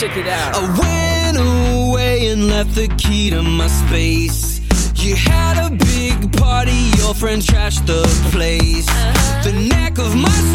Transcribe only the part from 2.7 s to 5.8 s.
the key to my space. You had a